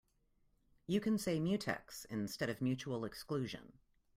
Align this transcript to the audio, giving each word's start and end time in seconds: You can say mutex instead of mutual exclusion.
You 0.87 0.99
can 0.99 1.19
say 1.19 1.39
mutex 1.39 2.05
instead 2.09 2.49
of 2.49 2.59
mutual 2.59 3.05
exclusion. 3.05 3.73